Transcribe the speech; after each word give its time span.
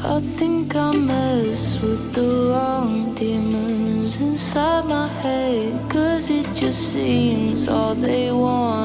I 0.00 0.20
think 0.20 0.74
I 0.74 0.92
mess 0.92 1.80
with 1.80 2.12
the 2.12 2.50
wrong 2.50 3.14
demons 3.14 4.20
inside 4.20 4.86
my 4.86 5.06
head. 5.22 5.90
Cause 5.90 6.30
it 6.30 6.46
just 6.54 6.92
seems 6.92 7.68
all 7.68 7.94
they 7.94 8.32
want. 8.32 8.77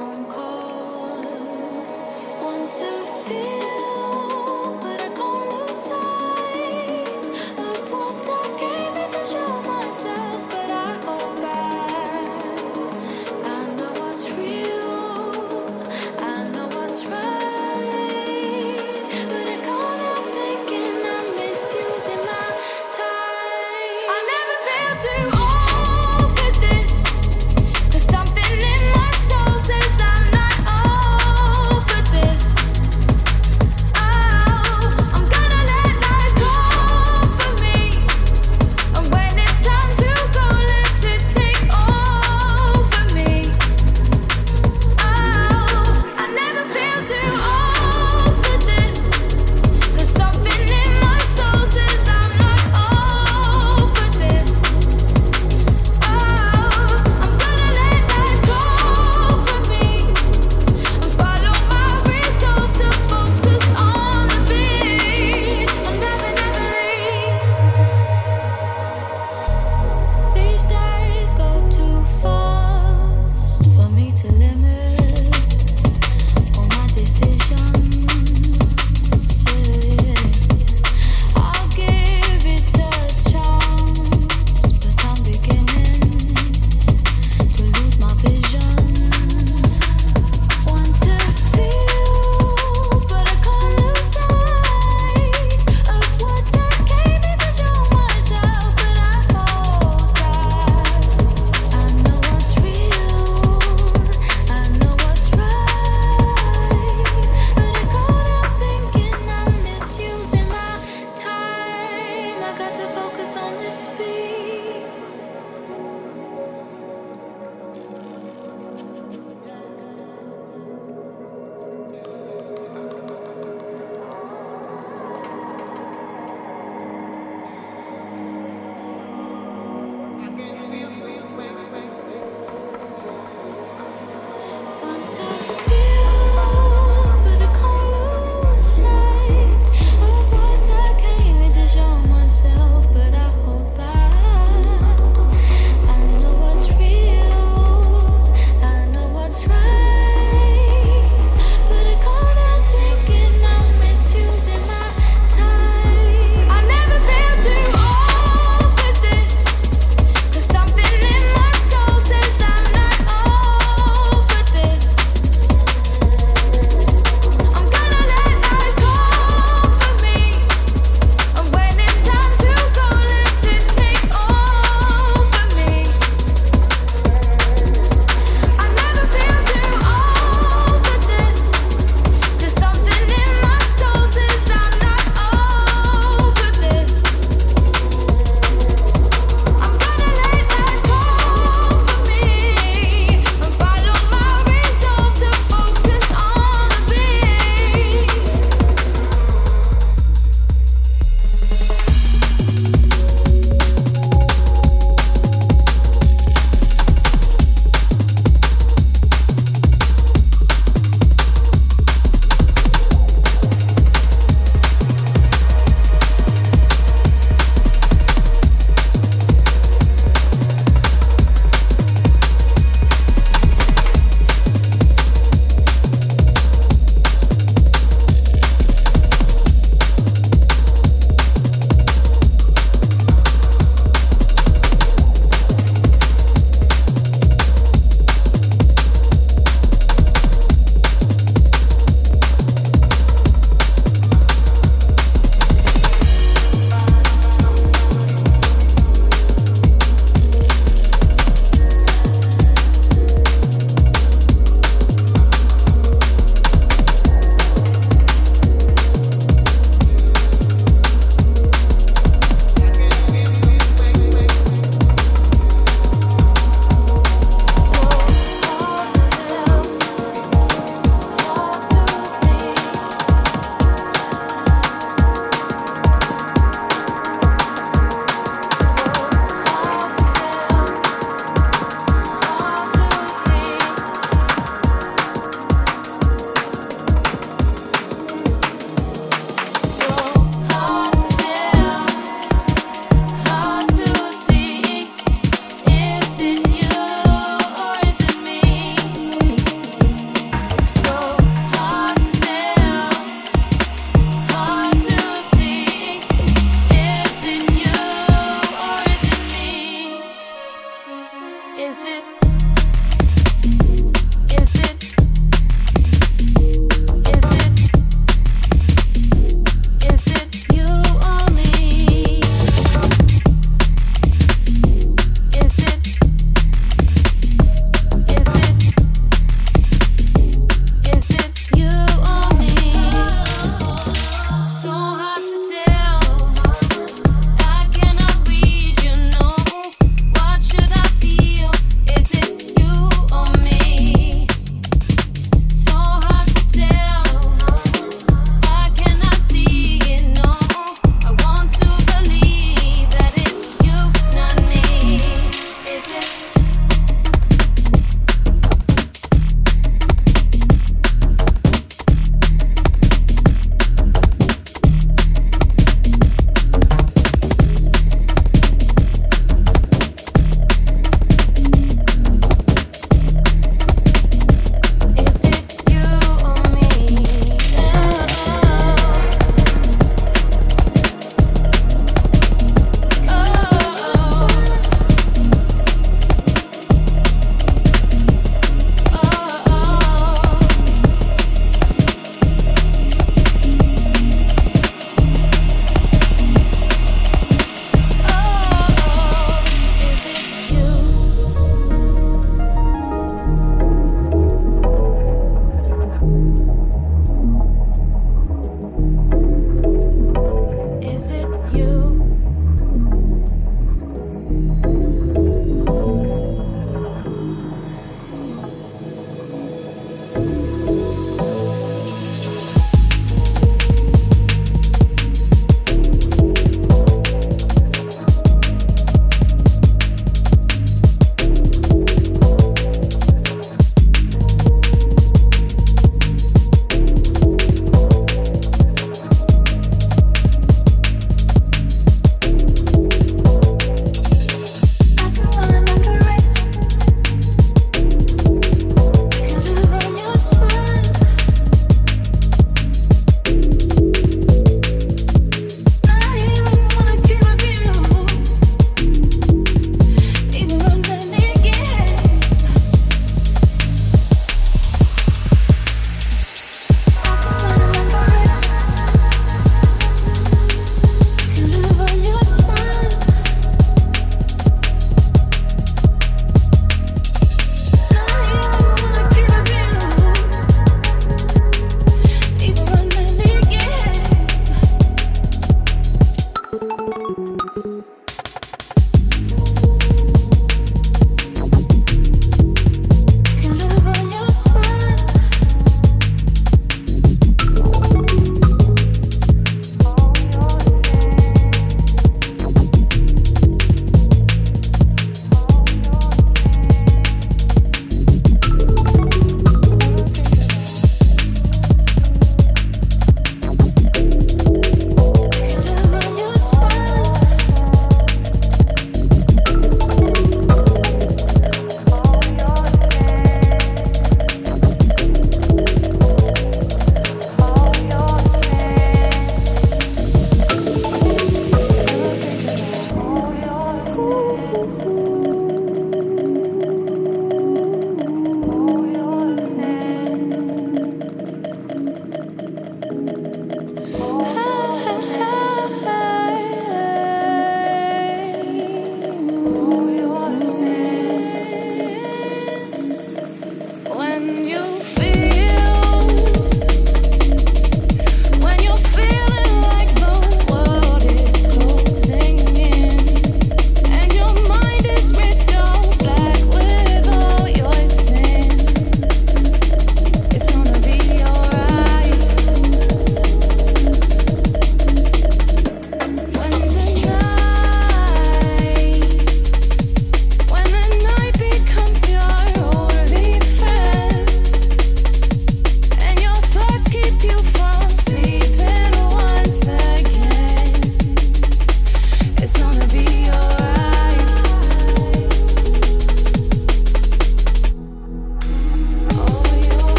One 0.00 0.24
to 2.70 3.04
feel 3.26 3.99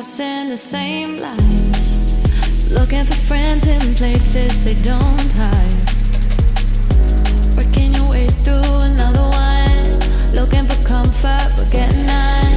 house 0.00 0.20
and 0.20 0.50
the 0.50 0.56
same 0.56 1.18
lights. 1.18 2.70
Looking 2.70 3.04
for 3.04 3.20
friends 3.28 3.66
in 3.66 3.94
places 3.94 4.64
they 4.64 4.74
don't 4.80 5.30
hide. 5.36 5.80
Working 7.54 7.92
your 7.92 8.08
way 8.08 8.26
through 8.42 8.76
another 8.90 9.26
one. 9.46 10.32
Looking 10.32 10.64
for 10.64 10.80
comfort, 10.88 11.52
but 11.54 11.68
getting 11.70 12.06
none. 12.06 12.49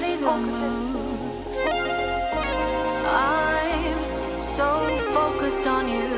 body 0.00 0.14
that 0.14 0.40
moves. 0.40 1.60
I'm 3.08 4.42
so 4.56 4.70
focused 5.12 5.66
on 5.66 5.88
you. 5.88 6.10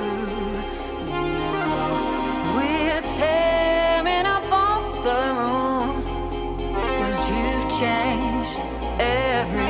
We're 2.57 3.03
tearing 3.17 4.27
up 4.27 4.45
all 4.53 4.83
the 5.07 5.23
rules. 5.41 6.09
Cause 6.99 7.21
you've 7.31 7.69
changed 7.81 8.59
everything. 8.99 9.70